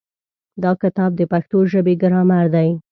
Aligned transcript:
دا 0.63 0.71
کتاب 0.81 1.11
د 1.15 1.21
پښتو 1.31 1.57
ژبې 1.71 1.93
ګرامر 2.01 2.45
دی. 2.55 2.69